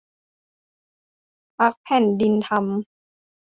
[1.57, 2.65] พรรคแผ่นดินธรรม